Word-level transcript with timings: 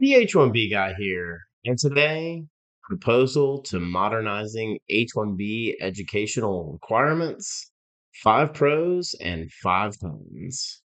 The 0.00 0.14
H-1B 0.14 0.70
guy 0.70 0.94
here, 0.98 1.40
and 1.66 1.78
today, 1.78 2.46
proposal 2.82 3.60
to 3.64 3.78
modernizing 3.78 4.78
H-1B 4.88 5.74
educational 5.82 6.72
requirements, 6.72 7.70
five 8.14 8.54
pros 8.54 9.14
and 9.20 9.52
five 9.62 9.92
cons. 10.00 10.80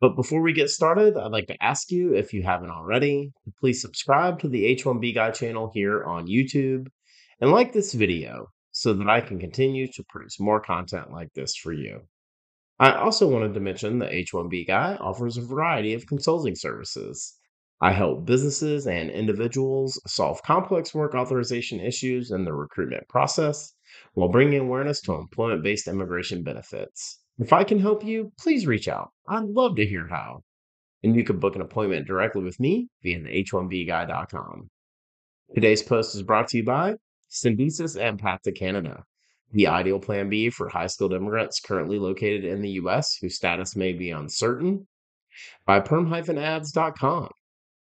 But 0.00 0.14
before 0.14 0.40
we 0.40 0.52
get 0.52 0.70
started, 0.70 1.16
I'd 1.16 1.32
like 1.32 1.48
to 1.48 1.60
ask 1.60 1.90
you, 1.90 2.14
if 2.14 2.32
you 2.32 2.44
haven't 2.44 2.70
already, 2.70 3.32
please 3.58 3.82
subscribe 3.82 4.38
to 4.42 4.48
the 4.48 4.76
H1B 4.76 5.12
Guy 5.12 5.32
channel 5.32 5.72
here 5.74 6.04
on 6.04 6.28
YouTube 6.28 6.86
and 7.40 7.50
like 7.50 7.72
this 7.72 7.94
video 7.94 8.46
so 8.70 8.92
that 8.92 9.10
I 9.10 9.20
can 9.20 9.40
continue 9.40 9.88
to 9.88 10.04
produce 10.08 10.38
more 10.38 10.60
content 10.60 11.10
like 11.10 11.32
this 11.34 11.56
for 11.56 11.72
you. 11.72 12.02
I 12.80 12.92
also 12.92 13.26
wanted 13.26 13.54
to 13.54 13.60
mention 13.60 13.98
the 13.98 14.06
H1B 14.06 14.68
Guy 14.68 14.96
offers 15.00 15.36
a 15.36 15.42
variety 15.42 15.94
of 15.94 16.06
consulting 16.06 16.54
services. 16.54 17.36
I 17.80 17.92
help 17.92 18.24
businesses 18.24 18.86
and 18.86 19.10
individuals 19.10 20.00
solve 20.06 20.42
complex 20.42 20.94
work 20.94 21.14
authorization 21.14 21.80
issues 21.80 22.30
in 22.30 22.44
the 22.44 22.52
recruitment 22.52 23.08
process 23.08 23.74
while 24.14 24.28
bringing 24.28 24.60
awareness 24.60 25.00
to 25.02 25.14
employment 25.14 25.62
based 25.64 25.88
immigration 25.88 26.44
benefits. 26.44 27.20
If 27.38 27.52
I 27.52 27.64
can 27.64 27.80
help 27.80 28.04
you, 28.04 28.32
please 28.38 28.66
reach 28.66 28.88
out. 28.88 29.10
I'd 29.28 29.44
love 29.44 29.76
to 29.76 29.86
hear 29.86 30.06
how. 30.08 30.42
And 31.02 31.16
you 31.16 31.24
can 31.24 31.38
book 31.38 31.56
an 31.56 31.62
appointment 31.62 32.06
directly 32.06 32.42
with 32.42 32.58
me 32.58 32.88
via 33.02 33.20
the 33.20 33.44
h1bguy.com. 33.44 34.70
Today's 35.54 35.82
post 35.82 36.14
is 36.14 36.22
brought 36.22 36.48
to 36.48 36.58
you 36.58 36.64
by 36.64 36.94
Syndesus 37.30 38.00
and 38.00 38.18
Path 38.18 38.42
to 38.42 38.52
Canada, 38.52 39.04
the 39.52 39.66
ideal 39.66 39.98
plan 39.98 40.28
B 40.28 40.50
for 40.50 40.68
high 40.68 40.86
skilled 40.86 41.12
immigrants 41.12 41.60
currently 41.60 41.98
located 41.98 42.44
in 42.44 42.60
the 42.60 42.70
U.S. 42.70 43.16
whose 43.20 43.36
status 43.36 43.76
may 43.76 43.92
be 43.92 44.10
uncertain, 44.10 44.86
by 45.64 45.80
perm-ads.com, 45.80 47.30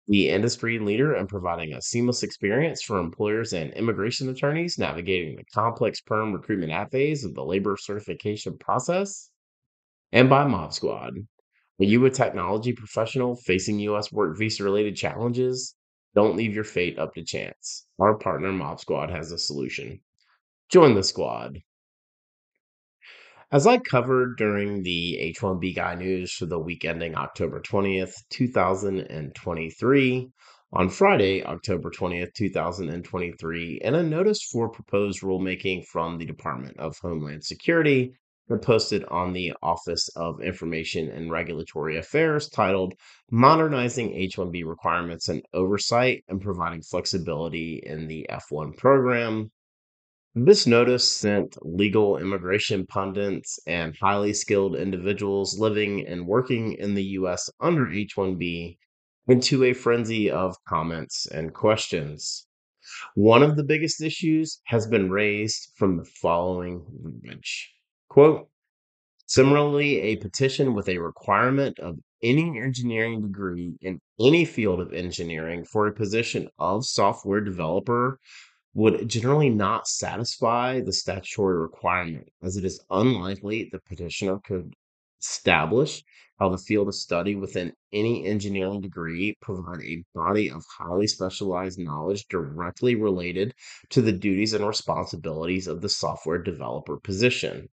the 0.06 0.28
industry 0.28 0.78
leader 0.78 1.14
in 1.14 1.26
providing 1.26 1.72
a 1.72 1.80
seamless 1.80 2.22
experience 2.22 2.82
for 2.82 2.98
employers 2.98 3.52
and 3.52 3.72
immigration 3.72 4.28
attorneys 4.28 4.78
navigating 4.78 5.36
the 5.36 5.44
complex 5.54 6.00
perm 6.00 6.32
recruitment 6.32 6.90
phase 6.90 7.24
of 7.24 7.34
the 7.34 7.44
labor 7.44 7.76
certification 7.78 8.58
process 8.58 9.30
and 10.12 10.28
by 10.28 10.46
Mob 10.46 10.72
Squad. 10.72 11.14
Are 11.80 11.84
you 11.84 12.04
a 12.06 12.10
technology 12.10 12.72
professional 12.72 13.34
facing 13.34 13.80
U.S. 13.80 14.12
work 14.12 14.38
visa 14.38 14.62
related 14.62 14.94
challenges? 14.94 15.74
Don't 16.14 16.36
leave 16.36 16.54
your 16.54 16.64
fate 16.64 16.98
up 16.98 17.14
to 17.14 17.24
chance. 17.24 17.86
Our 17.98 18.14
partner 18.14 18.52
Mob 18.52 18.78
Squad 18.78 19.10
has 19.10 19.32
a 19.32 19.38
solution. 19.38 20.00
Join 20.70 20.94
the 20.94 21.02
squad. 21.02 21.58
As 23.52 23.66
I 23.66 23.78
covered 23.78 24.36
during 24.36 24.82
the 24.82 25.34
H1B 25.38 25.76
Guy 25.76 25.94
News 25.94 26.32
for 26.32 26.46
the 26.46 26.58
week 26.58 26.84
ending 26.84 27.14
October 27.14 27.60
20th, 27.60 28.14
2023, 28.30 30.30
on 30.72 30.88
Friday, 30.88 31.44
October 31.44 31.90
20th, 31.90 32.34
2023, 32.34 33.80
in 33.84 33.94
a 33.94 34.02
notice 34.02 34.42
for 34.42 34.68
proposed 34.68 35.22
rulemaking 35.22 35.86
from 35.86 36.18
the 36.18 36.24
Department 36.24 36.76
of 36.80 36.98
Homeland 36.98 37.44
Security, 37.44 38.12
were 38.48 38.58
posted 38.58 39.04
on 39.04 39.32
the 39.32 39.52
Office 39.62 40.08
of 40.16 40.42
Information 40.42 41.08
and 41.10 41.30
Regulatory 41.30 41.96
Affairs 41.96 42.48
titled 42.48 42.94
Modernizing 43.30 44.12
H 44.14 44.36
1B 44.36 44.66
Requirements 44.66 45.28
and 45.28 45.42
Oversight 45.54 46.24
and 46.28 46.40
Providing 46.40 46.82
Flexibility 46.82 47.80
in 47.86 48.08
the 48.08 48.26
F1 48.28 48.76
Program. 48.76 49.52
This 50.36 50.66
notice 50.66 51.08
sent 51.08 51.56
legal 51.64 52.16
immigration 52.16 52.88
pundits 52.88 53.60
and 53.68 53.96
highly 53.96 54.32
skilled 54.32 54.74
individuals 54.74 55.60
living 55.60 56.04
and 56.08 56.26
working 56.26 56.72
in 56.72 56.94
the 56.94 57.04
U.S. 57.20 57.48
under 57.60 57.88
H 57.88 58.16
1B 58.16 58.76
into 59.28 59.62
a 59.62 59.72
frenzy 59.72 60.28
of 60.28 60.56
comments 60.64 61.26
and 61.26 61.54
questions. 61.54 62.48
One 63.14 63.44
of 63.44 63.54
the 63.54 63.62
biggest 63.62 64.02
issues 64.02 64.60
has 64.64 64.88
been 64.88 65.08
raised 65.08 65.70
from 65.76 65.98
the 65.98 66.04
following 66.04 66.84
language. 67.00 67.72
Quote, 68.08 68.48
similarly, 69.26 70.00
a 70.00 70.16
petition 70.16 70.74
with 70.74 70.88
a 70.88 70.98
requirement 70.98 71.78
of 71.78 72.00
any 72.24 72.58
engineering 72.60 73.22
degree 73.22 73.74
in 73.82 74.00
any 74.18 74.44
field 74.44 74.80
of 74.80 74.92
engineering 74.92 75.64
for 75.64 75.86
a 75.86 75.94
position 75.94 76.48
of 76.58 76.84
software 76.84 77.40
developer 77.40 78.18
would 78.74 79.08
generally 79.08 79.50
not 79.50 79.86
satisfy 79.86 80.80
the 80.80 80.92
statutory 80.92 81.56
requirement, 81.56 82.28
as 82.42 82.56
it 82.56 82.64
is 82.64 82.84
unlikely 82.90 83.68
the 83.70 83.78
petitioner 83.80 84.38
could 84.40 84.74
establish 85.20 86.02
how 86.38 86.48
the 86.48 86.58
field 86.58 86.88
of 86.88 86.94
study 86.94 87.36
within 87.36 87.72
any 87.92 88.26
engineering 88.26 88.80
degree 88.80 89.36
provide 89.40 89.80
a 89.82 90.04
body 90.14 90.50
of 90.50 90.64
highly 90.78 91.06
specialized 91.06 91.78
knowledge 91.78 92.26
directly 92.28 92.96
related 92.96 93.54
to 93.90 94.02
the 94.02 94.12
duties 94.12 94.52
and 94.52 94.66
responsibilities 94.66 95.68
of 95.68 95.80
the 95.80 95.88
software 95.88 96.42
developer 96.42 96.98
position. 96.98 97.68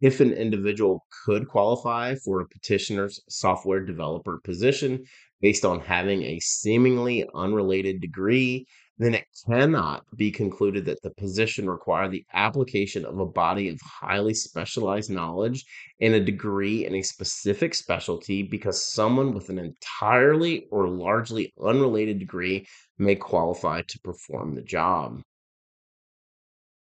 If 0.00 0.20
an 0.20 0.32
individual 0.32 1.06
could 1.24 1.48
qualify 1.48 2.14
for 2.16 2.40
a 2.40 2.48
petitioner's 2.48 3.20
software 3.28 3.84
developer 3.84 4.40
position 4.42 5.04
based 5.40 5.64
on 5.64 5.80
having 5.80 6.22
a 6.22 6.40
seemingly 6.40 7.24
unrelated 7.34 8.00
degree, 8.00 8.66
then 8.98 9.14
it 9.14 9.26
cannot 9.46 10.04
be 10.16 10.30
concluded 10.30 10.84
that 10.84 11.02
the 11.02 11.10
position 11.10 11.68
required 11.68 12.12
the 12.12 12.24
application 12.32 13.04
of 13.04 13.18
a 13.18 13.26
body 13.26 13.68
of 13.68 13.80
highly 13.82 14.32
specialized 14.34 15.10
knowledge 15.10 15.64
and 16.00 16.14
a 16.14 16.24
degree 16.24 16.86
in 16.86 16.94
a 16.94 17.02
specific 17.02 17.74
specialty 17.74 18.42
because 18.42 18.86
someone 18.86 19.34
with 19.34 19.48
an 19.48 19.58
entirely 19.58 20.66
or 20.70 20.88
largely 20.88 21.52
unrelated 21.62 22.20
degree 22.20 22.64
may 22.96 23.16
qualify 23.16 23.82
to 23.82 23.98
perform 24.00 24.54
the 24.54 24.62
job. 24.62 25.20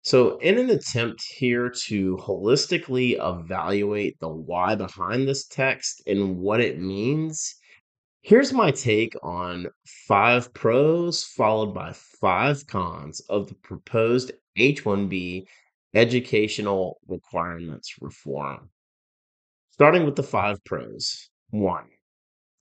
So, 0.04 0.38
in 0.38 0.58
an 0.58 0.70
attempt 0.70 1.22
here 1.36 1.70
to 1.88 2.16
holistically 2.16 3.18
evaluate 3.20 4.18
the 4.22 4.30
why 4.30 4.76
behind 4.76 5.28
this 5.28 5.46
text 5.46 6.02
and 6.08 6.38
what 6.38 6.62
it 6.62 6.80
means, 6.80 7.54
here's 8.28 8.52
my 8.52 8.70
take 8.70 9.16
on 9.24 9.66
five 10.06 10.54
pros 10.54 11.24
followed 11.24 11.74
by 11.74 11.94
five 11.94 12.68
cons 12.68 13.22
of 13.30 13.48
the 13.48 13.56
proposed 13.56 14.34
H 14.58 14.84
1B 14.84 15.46
educational 15.94 17.00
requirements 17.08 17.96
reform. 18.02 18.70
Starting 19.70 20.04
with 20.04 20.18
the 20.18 20.24
five 20.24 20.62
pros. 20.66 21.30
One, 21.52 21.86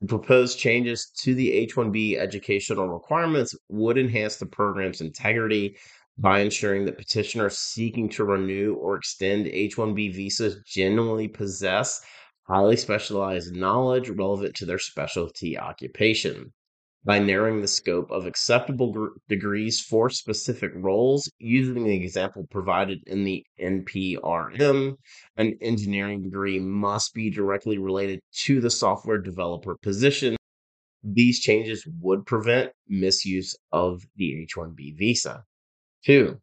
the 0.01 0.07
proposed 0.07 0.57
changes 0.57 1.11
to 1.23 1.35
the 1.35 1.53
H 1.53 1.75
1B 1.75 2.17
educational 2.17 2.87
requirements 2.87 3.53
would 3.69 3.99
enhance 3.99 4.37
the 4.37 4.47
program's 4.47 5.01
integrity 5.01 5.79
by 6.17 6.39
ensuring 6.39 6.85
that 6.85 6.97
petitioners 6.97 7.59
seeking 7.59 8.09
to 8.11 8.25
renew 8.25 8.75
or 8.75 8.95
extend 8.95 9.49
H 9.49 9.75
1B 9.75 10.15
visas 10.15 10.63
genuinely 10.65 11.27
possess 11.27 12.03
highly 12.49 12.77
specialized 12.77 13.55
knowledge 13.55 14.09
relevant 14.09 14.55
to 14.57 14.67
their 14.67 14.79
specialty 14.79 15.59
occupation. 15.59 16.53
By 17.05 17.21
narrowing 17.21 17.61
the 17.61 17.69
scope 17.69 18.11
of 18.11 18.27
acceptable 18.27 18.93
gr- 18.93 19.09
degrees 19.29 19.81
for 19.81 20.11
specific 20.11 20.73
roles, 20.75 21.31
using 21.39 21.85
the 21.85 21.95
example 21.95 22.47
provided 22.51 23.01
in 23.07 23.23
the 23.23 23.45
NPRM, 23.61 24.97
an 25.37 25.59
engineering 25.61 26.25
degree 26.25 26.59
must 26.59 27.15
be 27.15 27.31
directly 27.31 27.79
related 27.79 28.19
to 28.45 28.61
the 28.61 28.71
software 28.71 29.19
developer 29.19 29.77
position. 29.83 30.37
These 31.05 31.39
changes 31.39 31.87
would 32.01 32.27
prevent 32.27 32.73
misuse 32.89 33.55
of 33.71 34.05
the 34.17 34.43
H 34.43 34.55
1B 34.57 34.97
visa. 34.97 35.45
Two, 36.05 36.41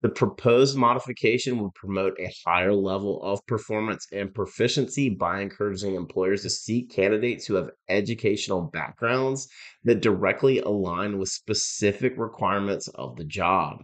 the 0.00 0.08
proposed 0.08 0.76
modification 0.76 1.58
would 1.58 1.74
promote 1.74 2.16
a 2.20 2.32
higher 2.46 2.72
level 2.72 3.20
of 3.22 3.44
performance 3.46 4.06
and 4.12 4.32
proficiency 4.32 5.08
by 5.08 5.40
encouraging 5.40 5.96
employers 5.96 6.42
to 6.42 6.50
seek 6.50 6.90
candidates 6.90 7.46
who 7.46 7.54
have 7.54 7.70
educational 7.88 8.62
backgrounds 8.62 9.48
that 9.82 10.00
directly 10.00 10.60
align 10.60 11.18
with 11.18 11.28
specific 11.28 12.14
requirements 12.16 12.86
of 12.88 13.16
the 13.16 13.24
job, 13.24 13.82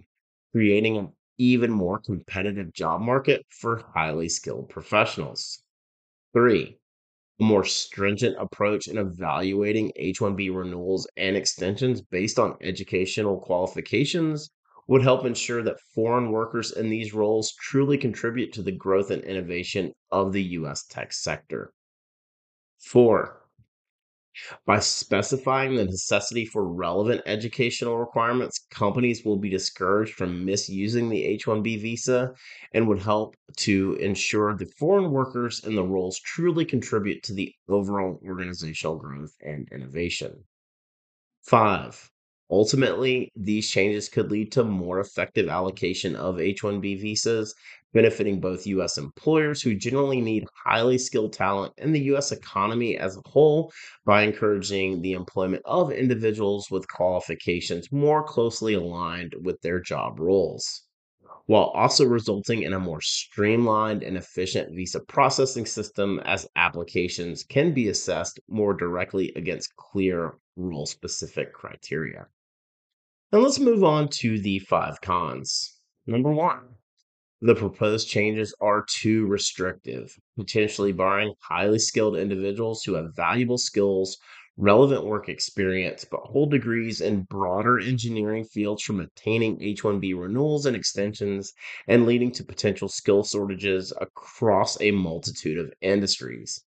creating 0.52 0.96
an 0.96 1.12
even 1.38 1.72
more 1.72 1.98
competitive 1.98 2.72
job 2.72 3.00
market 3.00 3.44
for 3.48 3.82
highly 3.92 4.28
skilled 4.28 4.68
professionals. 4.68 5.64
Three, 6.32 6.78
a 7.40 7.44
more 7.44 7.64
stringent 7.64 8.36
approach 8.38 8.86
in 8.86 8.98
evaluating 8.98 9.90
H 9.96 10.20
1B 10.20 10.56
renewals 10.56 11.08
and 11.16 11.36
extensions 11.36 12.00
based 12.00 12.38
on 12.38 12.56
educational 12.60 13.40
qualifications 13.40 14.50
would 14.86 15.02
help 15.02 15.24
ensure 15.24 15.62
that 15.62 15.80
foreign 15.94 16.30
workers 16.30 16.72
in 16.72 16.90
these 16.90 17.14
roles 17.14 17.52
truly 17.52 17.96
contribute 17.98 18.52
to 18.52 18.62
the 18.62 18.72
growth 18.72 19.10
and 19.10 19.22
innovation 19.24 19.92
of 20.10 20.32
the 20.32 20.42
U.S. 20.42 20.84
tech 20.86 21.12
sector. 21.12 21.72
Four, 22.78 23.40
By 24.66 24.80
specifying 24.80 25.76
the 25.76 25.84
necessity 25.84 26.44
for 26.44 26.66
relevant 26.66 27.22
educational 27.24 27.96
requirements, 27.98 28.66
companies 28.70 29.24
will 29.24 29.38
be 29.38 29.48
discouraged 29.48 30.14
from 30.14 30.44
misusing 30.44 31.08
the 31.08 31.24
H 31.24 31.46
1B 31.46 31.80
visa 31.80 32.34
and 32.72 32.86
would 32.86 32.98
help 32.98 33.36
to 33.58 33.94
ensure 33.94 34.54
the 34.54 34.66
foreign 34.78 35.10
workers 35.12 35.64
in 35.64 35.76
the 35.76 35.84
roles 35.84 36.18
truly 36.20 36.64
contribute 36.64 37.22
to 37.22 37.32
the 37.32 37.54
overall 37.68 38.20
organizational 38.22 38.96
growth 38.96 39.34
and 39.40 39.68
innovation. 39.72 40.44
Five, 41.42 42.10
ultimately, 42.54 43.32
these 43.34 43.68
changes 43.68 44.08
could 44.08 44.30
lead 44.30 44.52
to 44.52 44.62
more 44.62 45.00
effective 45.00 45.48
allocation 45.48 46.14
of 46.14 46.40
H-1B 46.40 47.00
visas, 47.00 47.52
benefiting 47.92 48.40
both 48.40 48.66
U.S. 48.66 48.96
employers 48.96 49.60
who 49.60 49.74
generally 49.74 50.20
need 50.20 50.46
highly 50.64 50.96
skilled 50.96 51.32
talent 51.32 51.72
and 51.78 51.92
the 51.92 52.04
U.S. 52.12 52.30
economy 52.30 52.96
as 52.96 53.16
a 53.16 53.28
whole 53.28 53.72
by 54.04 54.22
encouraging 54.22 55.02
the 55.02 55.14
employment 55.14 55.62
of 55.64 55.90
individuals 55.90 56.70
with 56.70 56.86
qualifications 56.86 57.90
more 57.90 58.22
closely 58.22 58.74
aligned 58.74 59.34
with 59.42 59.60
their 59.60 59.80
job 59.80 60.20
roles 60.20 60.84
while 61.46 61.72
also 61.74 62.06
resulting 62.06 62.62
in 62.62 62.72
a 62.72 62.80
more 62.80 63.02
streamlined 63.02 64.02
and 64.02 64.16
efficient 64.16 64.74
visa 64.74 65.00
processing 65.00 65.66
system 65.66 66.18
as 66.24 66.48
applications 66.56 67.44
can 67.44 67.74
be 67.74 67.88
assessed 67.88 68.40
more 68.48 68.72
directly 68.72 69.30
against 69.36 69.76
clear 69.76 70.38
role 70.56 70.86
specific 70.86 71.52
criteria. 71.52 72.26
Now 73.34 73.40
let's 73.40 73.58
move 73.58 73.82
on 73.82 74.10
to 74.20 74.38
the 74.38 74.60
five 74.60 75.00
cons. 75.00 75.80
Number 76.06 76.30
one, 76.30 76.76
the 77.40 77.56
proposed 77.56 78.08
changes 78.08 78.54
are 78.60 78.86
too 78.88 79.26
restrictive, 79.26 80.16
potentially 80.38 80.92
barring 80.92 81.34
highly 81.40 81.80
skilled 81.80 82.16
individuals 82.16 82.84
who 82.84 82.94
have 82.94 83.16
valuable 83.16 83.58
skills 83.58 84.18
relevant 84.56 85.04
work 85.04 85.28
experience, 85.28 86.06
but 86.08 86.20
hold 86.20 86.52
degrees 86.52 87.00
in 87.00 87.24
broader 87.24 87.80
engineering 87.80 88.44
fields 88.44 88.84
from 88.84 89.00
obtaining 89.00 89.60
H 89.60 89.82
1B 89.82 90.16
renewals 90.16 90.64
and 90.64 90.76
extensions 90.76 91.52
and 91.88 92.06
leading 92.06 92.30
to 92.34 92.44
potential 92.44 92.88
skill 92.88 93.24
shortages 93.24 93.92
across 94.00 94.80
a 94.80 94.92
multitude 94.92 95.58
of 95.58 95.72
industries. 95.80 96.62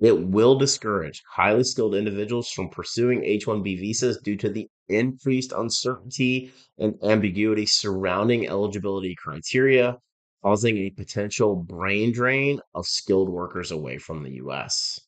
It 0.00 0.18
will 0.28 0.56
discourage 0.56 1.22
highly 1.30 1.62
skilled 1.62 1.94
individuals 1.94 2.50
from 2.50 2.70
pursuing 2.70 3.22
H 3.22 3.44
1B 3.44 3.78
visas 3.78 4.18
due 4.18 4.36
to 4.36 4.48
the 4.48 4.66
increased 4.88 5.52
uncertainty 5.52 6.52
and 6.78 6.94
ambiguity 7.02 7.66
surrounding 7.66 8.48
eligibility 8.48 9.14
criteria, 9.14 9.98
causing 10.42 10.78
a 10.78 10.90
potential 10.90 11.54
brain 11.54 12.12
drain 12.12 12.60
of 12.74 12.86
skilled 12.86 13.28
workers 13.28 13.70
away 13.70 13.98
from 13.98 14.22
the 14.22 14.36
US. 14.36 15.00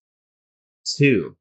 Two, 0.85 1.37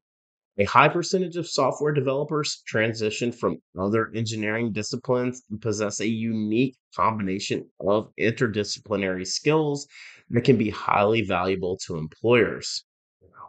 a 0.56 0.64
high 0.64 0.88
percentage 0.88 1.36
of 1.36 1.46
software 1.46 1.92
developers 1.92 2.62
transition 2.66 3.32
from 3.32 3.58
other 3.78 4.10
engineering 4.14 4.72
disciplines 4.72 5.42
and 5.50 5.60
possess 5.60 6.00
a 6.00 6.08
unique 6.08 6.76
combination 6.96 7.68
of 7.80 8.10
interdisciplinary 8.18 9.26
skills 9.26 9.86
that 10.30 10.44
can 10.44 10.56
be 10.56 10.70
highly 10.70 11.20
valuable 11.20 11.76
to 11.86 11.98
employers, 11.98 12.84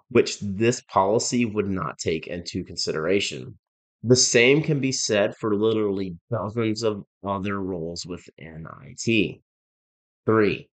which 0.09 0.39
this 0.41 0.81
policy 0.81 1.45
would 1.45 1.69
not 1.69 1.97
take 1.97 2.27
into 2.27 2.63
consideration. 2.63 3.57
The 4.03 4.15
same 4.15 4.61
can 4.61 4.79
be 4.79 4.91
said 4.91 5.35
for 5.37 5.55
literally 5.55 6.17
dozens 6.29 6.83
of 6.83 7.05
other 7.25 7.59
roles 7.61 8.05
within 8.05 8.67
IT. 8.83 9.41
Three, 10.25 10.69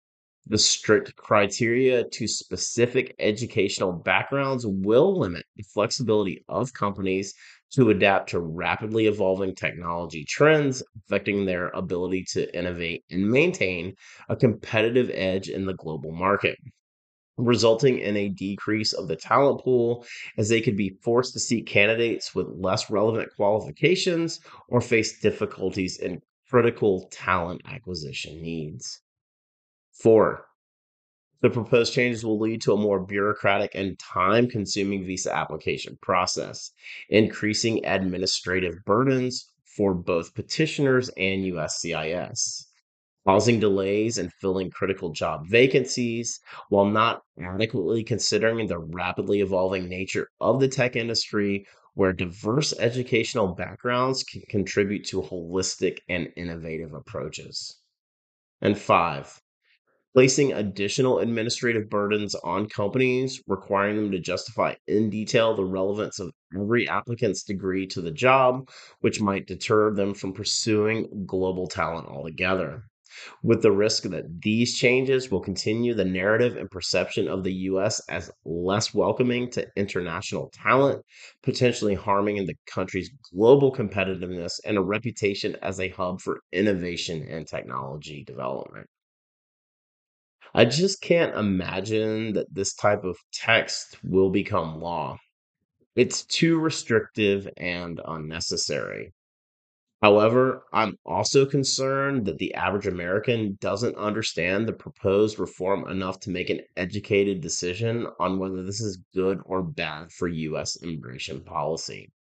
the 0.48 0.58
strict 0.60 1.16
criteria 1.16 2.04
to 2.04 2.28
specific 2.28 3.16
educational 3.18 3.92
backgrounds 3.92 4.66
will 4.68 5.18
limit 5.18 5.44
the 5.56 5.64
flexibility 5.64 6.44
of 6.48 6.74
companies 6.74 7.34
to 7.72 7.90
adapt 7.90 8.30
to 8.30 8.40
rapidly 8.40 9.08
evolving 9.08 9.56
technology 9.56 10.24
trends, 10.24 10.84
affecting 11.06 11.46
their 11.46 11.70
ability 11.70 12.24
to 12.34 12.56
innovate 12.56 13.04
and 13.10 13.28
maintain 13.28 13.96
a 14.30 14.36
competitive 14.36 15.10
edge 15.14 15.50
in 15.50 15.66
the 15.66 15.74
global 15.74 16.12
market. 16.12 16.58
Resulting 17.38 18.00
in 18.00 18.16
a 18.16 18.30
decrease 18.30 18.94
of 18.94 19.08
the 19.10 19.16
talent 19.18 19.62
pool 19.62 20.06
as 20.38 20.48
they 20.48 20.62
could 20.62 20.78
be 20.78 20.98
forced 21.02 21.34
to 21.34 21.40
seek 21.40 21.66
candidates 21.66 22.34
with 22.34 22.48
less 22.48 22.90
relevant 22.90 23.30
qualifications 23.36 24.40
or 24.70 24.80
face 24.80 25.20
difficulties 25.20 25.98
in 25.98 26.22
critical 26.50 27.10
talent 27.12 27.62
acquisition 27.66 28.42
needs. 28.42 29.02
Four, 29.92 30.46
the 31.42 31.50
proposed 31.50 31.94
changes 31.94 32.26
will 32.26 32.40
lead 32.40 32.62
to 32.62 32.74
a 32.74 32.78
more 32.78 33.00
bureaucratic 33.00 33.76
and 33.76 34.00
time 34.00 34.48
consuming 34.48 35.06
visa 35.06 35.36
application 35.36 35.98
process, 36.02 36.72
increasing 37.10 37.86
administrative 37.86 38.84
burdens 38.86 39.52
for 39.66 39.94
both 39.94 40.34
petitioners 40.34 41.10
and 41.10 41.44
USCIS, 41.44 42.65
causing 43.26 43.60
delays 43.60 44.18
and 44.18 44.32
filling 44.34 44.70
critical 44.70 45.12
job 45.12 45.48
vacancies 45.48 46.40
while 46.70 46.86
not 46.86 47.24
adequately 47.42 48.04
considering 48.04 48.68
the 48.68 48.80
rapidly 48.80 49.42
evolving 49.42 49.90
nature 49.90 50.30
of 50.40 50.60
the 50.60 50.68
tech 50.68 50.96
industry, 50.96 51.66
where 51.96 52.14
diverse 52.14 52.74
educational 52.80 53.48
backgrounds 53.48 54.24
can 54.24 54.42
contribute 54.50 55.06
to 55.06 55.22
holistic 55.22 56.00
and 56.10 56.32
innovative 56.36 56.94
approaches. 56.94 57.80
And 58.62 58.78
five, 58.78 59.42
placing 60.14 60.54
additional 60.54 61.20
administrative 61.20 61.90
burdens 61.90 62.36
on 62.36 62.68
companies, 62.70 63.44
requiring 63.48 63.98
them 63.98 64.12
to 64.12 64.20
justify 64.20 64.76
in 64.88 65.10
detail 65.10 65.56
the 65.56 65.66
relevance 65.66 66.20
of 66.20 66.32
every 66.56 66.88
applicant's 66.90 67.44
degree 67.44 67.86
to 67.88 68.02
the 68.02 68.12
job, 68.12 68.70
which 69.02 69.22
might 69.22 69.48
deter 69.48 69.94
them 69.94 70.14
from 70.14 70.34
pursuing 70.34 71.26
global 71.28 71.68
talent 71.68 72.08
altogether. 72.08 72.84
With 73.44 73.62
the 73.62 73.72
risk 73.72 74.04
that 74.04 74.42
these 74.42 74.78
changes 74.78 75.32
will 75.32 75.40
continue 75.40 75.94
the 75.94 76.06
narrative 76.06 76.58
and 76.58 76.70
perception 76.70 77.28
of 77.28 77.44
the 77.44 77.54
U.S. 77.54 78.02
as 78.10 78.32
less 78.44 78.94
welcoming 78.94 79.50
to 79.52 79.68
international 79.76 80.50
talent, 80.54 81.04
potentially 81.44 81.96
harming 81.96 82.46
the 82.46 82.56
country's 82.66 83.12
global 83.34 83.72
competitiveness 83.72 84.60
and 84.66 84.78
a 84.78 84.82
reputation 84.82 85.56
as 85.62 85.80
a 85.80 85.90
hub 85.90 86.22
for 86.22 86.42
innovation 86.52 87.26
and 87.30 87.48
technology 87.48 88.24
development. 88.24 88.88
I 90.54 90.66
just 90.66 91.02
can't 91.02 91.36
imagine 91.36 92.34
that 92.34 92.54
this 92.54 92.74
type 92.74 93.04
of 93.04 93.18
text 93.34 93.98
will 94.04 94.30
become 94.30 94.80
law. 94.80 95.18
It's 95.96 96.26
too 96.26 96.60
restrictive 96.60 97.48
and 97.58 98.00
unnecessary. 98.06 99.14
However, 100.02 100.64
I'm 100.74 100.98
also 101.06 101.46
concerned 101.46 102.26
that 102.26 102.38
the 102.38 102.54
average 102.54 102.86
American 102.86 103.58
doesn't 103.60 103.96
understand 103.96 104.68
the 104.68 104.74
proposed 104.74 105.40
reform 105.40 105.90
enough 105.90 106.20
to 106.22 106.30
make 106.30 106.50
an 106.50 106.62
educated 106.76 107.42
decision 107.42 108.08
on 108.20 108.38
whether 108.38 108.64
this 108.64 108.82
is 108.82 109.04
good 109.14 109.40
or 109.46 109.64
bad 109.64 110.12
for 110.12 110.28
U.S. 110.28 110.82
immigration 110.84 111.44
policy. 111.44 112.12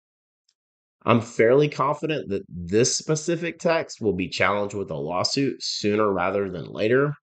I'm 1.03 1.21
fairly 1.21 1.69
confident 1.69 2.29
that 2.29 2.43
this 2.49 2.95
specific 2.95 3.59
text 3.59 4.01
will 4.01 4.13
be 4.13 4.27
challenged 4.27 4.73
with 4.73 4.89
a 4.89 4.95
lawsuit 4.95 5.61
sooner 5.61 6.11
rather 6.11 6.49
than 6.49 6.71
later, 6.71 7.13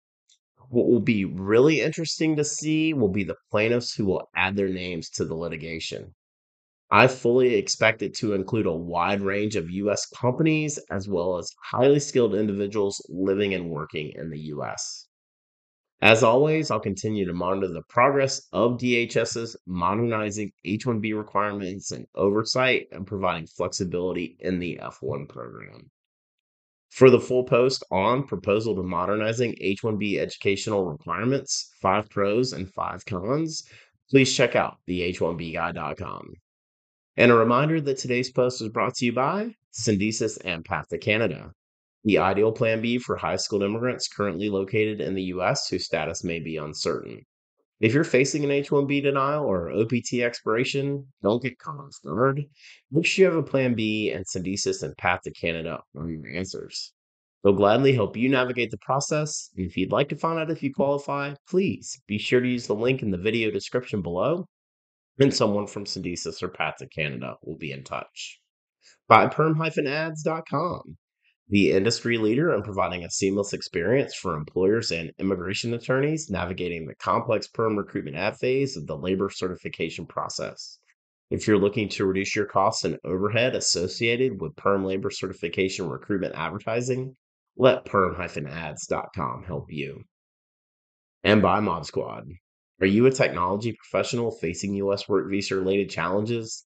what 0.69 0.89
will 0.89 1.01
be 1.01 1.25
really 1.25 1.81
interesting 1.81 2.37
to 2.37 2.45
see 2.45 2.95
will 2.95 3.09
be 3.09 3.25
the 3.25 3.37
plaintiffs 3.51 3.95
who 3.95 4.07
will 4.07 4.31
add 4.35 4.57
their 4.57 4.69
names 4.69 5.11
to 5.11 5.25
the 5.25 5.35
litigation. 5.35 6.15
I 6.95 7.07
fully 7.07 7.55
expect 7.55 8.03
it 8.03 8.13
to 8.17 8.35
include 8.35 8.67
a 8.67 8.73
wide 8.73 9.23
range 9.23 9.57
of 9.57 9.71
U.S. 9.71 10.05
companies 10.11 10.79
as 10.91 11.09
well 11.09 11.39
as 11.39 11.51
highly 11.65 11.99
skilled 11.99 12.35
individuals 12.35 13.01
living 13.09 13.55
and 13.55 13.71
working 13.71 14.13
in 14.15 14.29
the 14.29 14.39
U.S. 14.39 15.09
As 16.03 16.23
always, 16.23 16.71
I'll 16.71 16.81
continue 16.81 17.25
to 17.25 17.33
monitor 17.33 17.73
the 17.73 17.81
progress 17.89 18.47
of 18.53 18.73
DHS's 18.73 19.57
modernizing 19.67 20.53
H 20.67 20.85
1B 20.85 21.17
requirements 21.17 21.93
and 21.93 22.07
oversight 22.15 22.89
and 22.93 23.07
providing 23.07 23.47
flexibility 23.47 24.37
in 24.41 24.59
the 24.59 24.79
F1 24.83 25.31
program. 25.31 25.91
For 26.91 27.09
the 27.09 27.21
full 27.21 27.45
post 27.45 27.83
on 27.91 28.25
proposal 28.25 28.77
to 28.77 28.83
modernizing 28.83 29.57
H-1B 29.59 30.19
educational 30.19 30.85
requirements, 30.85 31.73
five 31.81 32.11
pros 32.11 32.53
and 32.53 32.71
five 32.71 33.07
cons, 33.07 33.67
please 34.11 34.37
check 34.37 34.55
out 34.55 34.77
the 34.87 35.01
h1bguy.com. 35.11 36.35
And 37.17 37.31
a 37.31 37.35
reminder 37.35 37.79
that 37.81 37.99
today's 37.99 38.31
post 38.31 38.63
is 38.63 38.71
brought 38.71 38.95
to 38.95 39.05
you 39.05 39.13
by 39.13 39.55
Syndesus 39.73 40.39
and 40.45 40.65
Path 40.65 40.89
to 40.89 40.99
Canada, 40.99 41.53
the 42.05 42.19
ideal 42.19 42.53
plan 42.53 42.81
B 42.81 42.97
for 42.99 43.17
high 43.17 43.37
skilled 43.37 43.63
immigrants 43.63 44.09
currently 44.09 44.49
located 44.49 45.01
in 45.01 45.15
the 45.15 45.25
U.S. 45.25 45.69
whose 45.69 45.85
status 45.85 46.25
may 46.25 46.41
be 46.41 46.57
uncertain. 46.57 47.27
If 47.81 47.93
you're 47.93 48.05
facing 48.05 48.45
an 48.45 48.51
H-1B 48.51 49.03
denial 49.03 49.45
or 49.45 49.73
OPT 49.73 50.15
expiration, 50.23 51.07
don't 51.23 51.43
get 51.43 51.59
caught 51.59 51.81
off 51.81 51.99
guard. 52.03 52.45
Make 52.91 53.05
sure 53.05 53.25
you 53.25 53.31
have 53.31 53.39
a 53.39 53.47
plan 53.47 53.75
B 53.75 54.11
and 54.11 54.25
Syndesus 54.25 54.83
and 54.83 54.97
Path 54.97 55.21
to 55.25 55.33
Canada 55.33 55.81
are 55.95 56.09
your 56.09 56.27
answers. 56.29 56.93
They'll 57.43 57.53
gladly 57.53 57.93
help 57.93 58.17
you 58.17 58.29
navigate 58.29 58.71
the 58.71 58.79
process. 58.79 59.51
If 59.57 59.77
you'd 59.77 59.93
like 59.93 60.09
to 60.11 60.17
find 60.17 60.39
out 60.39 60.51
if 60.51 60.63
you 60.63 60.73
qualify, 60.73 61.35
please 61.49 62.01
be 62.07 62.19
sure 62.19 62.41
to 62.41 62.49
use 62.49 62.69
the 62.69 62.75
link 62.75 63.03
in 63.03 63.11
the 63.11 63.19
video 63.19 63.51
description 63.51 64.01
below. 64.01 64.47
And 65.19 65.33
someone 65.33 65.67
from 65.67 65.85
Syndesus 65.85 66.43
or 66.43 66.49
Pats 66.49 66.83
Canada 66.95 67.37
will 67.43 67.57
be 67.57 67.73
in 67.73 67.85
touch. 67.85 68.41
By 69.09 69.29
perm-ads.com, 69.29 70.97
the 71.49 71.73
industry 71.73 72.17
leader 72.17 72.55
in 72.55 72.63
providing 72.63 73.05
a 73.05 73.11
seamless 73.11 73.53
experience 73.53 74.15
for 74.15 74.37
employers 74.37 74.91
and 74.91 75.13
immigration 75.19 75.75
attorneys 75.75 76.31
navigating 76.31 76.87
the 76.87 76.95
complex 76.95 77.47
perm 77.47 77.77
recruitment 77.77 78.17
ad 78.17 78.39
phase 78.39 78.77
of 78.77 78.87
the 78.87 78.97
labor 78.97 79.29
certification 79.29 80.07
process. 80.07 80.79
If 81.31 81.47
you're 81.47 81.59
looking 81.59 81.89
to 81.91 82.07
reduce 82.07 82.35
your 82.35 82.47
costs 82.47 82.85
and 82.85 82.99
overhead 83.05 83.55
associated 83.55 84.41
with 84.41 84.57
perm 84.57 84.85
labor 84.85 85.11
certification 85.11 85.89
recruitment 85.89 86.35
advertising, 86.35 87.17
let 87.57 87.85
perm-ads.com 87.85 89.45
help 89.45 89.71
you. 89.71 90.05
And 91.23 91.43
by 91.43 91.61
Mob 91.61 91.85
Squad. 91.85 92.25
Are 92.83 92.87
you 92.87 93.07
a 93.07 93.13
technology 93.13 93.73
professional 93.75 94.33
facing 94.33 94.75
U.S. 94.75 95.09
work 95.09 95.31
visa 95.31 95.55
related 95.55 95.89
challenges? 95.89 96.65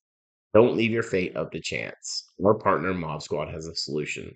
Don't 0.54 0.74
leave 0.74 0.90
your 0.90 1.02
fate 1.02 1.36
up 1.36 1.52
to 1.52 1.60
chance. 1.60 2.32
Our 2.42 2.54
partner 2.54 2.94
Mob 2.94 3.20
Squad 3.20 3.50
has 3.52 3.66
a 3.66 3.74
solution. 3.74 4.34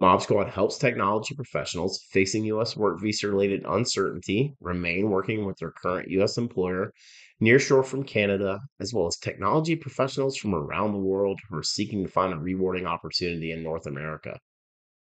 Mob 0.00 0.20
Squad 0.20 0.48
helps 0.48 0.78
technology 0.78 1.36
professionals 1.36 2.02
facing 2.10 2.44
U.S. 2.46 2.76
work 2.76 3.00
visa 3.00 3.28
related 3.28 3.64
uncertainty 3.68 4.56
remain 4.60 5.08
working 5.08 5.46
with 5.46 5.56
their 5.58 5.70
current 5.70 6.10
U.S. 6.10 6.38
employer 6.38 6.92
nearshore 7.40 7.86
from 7.86 8.02
Canada, 8.02 8.58
as 8.80 8.92
well 8.92 9.06
as 9.06 9.16
technology 9.16 9.76
professionals 9.76 10.36
from 10.36 10.56
around 10.56 10.90
the 10.90 10.98
world 10.98 11.38
who 11.48 11.56
are 11.56 11.62
seeking 11.62 12.02
to 12.02 12.10
find 12.10 12.34
a 12.34 12.36
rewarding 12.36 12.84
opportunity 12.84 13.52
in 13.52 13.62
North 13.62 13.86
America. 13.86 14.40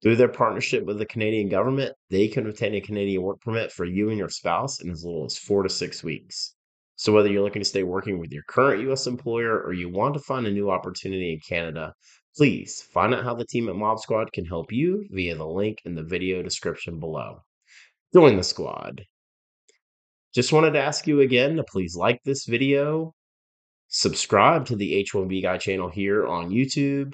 Through 0.01 0.17
their 0.17 0.27
partnership 0.27 0.85
with 0.85 0.99
the 0.99 1.05
Canadian 1.05 1.49
government, 1.49 1.95
they 2.09 2.27
can 2.27 2.47
obtain 2.47 2.75
a 2.75 2.81
Canadian 2.81 3.21
work 3.21 3.41
permit 3.41 3.71
for 3.71 3.85
you 3.85 4.09
and 4.09 4.17
your 4.17 4.29
spouse 4.29 4.81
in 4.81 4.91
as 4.91 5.03
little 5.03 5.25
as 5.25 5.37
four 5.37 5.63
to 5.63 5.69
six 5.69 6.03
weeks. 6.03 6.53
So, 6.95 7.13
whether 7.13 7.29
you're 7.29 7.43
looking 7.43 7.61
to 7.61 7.69
stay 7.69 7.83
working 7.83 8.19
with 8.19 8.31
your 8.31 8.43
current 8.47 8.81
U.S. 8.83 9.07
employer 9.07 9.61
or 9.61 9.73
you 9.73 9.89
want 9.89 10.13
to 10.15 10.19
find 10.19 10.47
a 10.47 10.51
new 10.51 10.69
opportunity 10.71 11.33
in 11.33 11.39
Canada, 11.47 11.93
Please 12.37 12.83
find 12.83 13.15
out 13.15 13.23
how 13.23 13.33
the 13.33 13.45
team 13.45 13.67
at 13.67 13.75
Mob 13.75 13.99
Squad 13.99 14.31
can 14.31 14.45
help 14.45 14.71
you 14.71 15.07
via 15.09 15.35
the 15.35 15.47
link 15.47 15.79
in 15.85 15.95
the 15.95 16.03
video 16.03 16.43
description 16.43 16.99
below. 16.99 17.41
Join 18.13 18.37
the 18.37 18.43
squad. 18.43 19.01
Just 20.35 20.53
wanted 20.53 20.71
to 20.73 20.83
ask 20.83 21.07
you 21.07 21.21
again 21.21 21.55
to 21.55 21.63
please 21.63 21.95
like 21.95 22.21
this 22.23 22.45
video, 22.45 23.15
subscribe 23.87 24.67
to 24.67 24.75
the 24.75 25.03
H1B 25.03 25.41
Guy 25.41 25.57
channel 25.57 25.89
here 25.89 26.27
on 26.27 26.51
YouTube, 26.51 27.13